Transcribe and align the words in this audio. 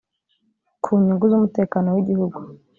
ku 0.83 0.89
nyungu 1.03 1.25
z 1.29 1.33
umutekano 1.37 1.87
w 1.95 1.97
igihugu 2.03 2.39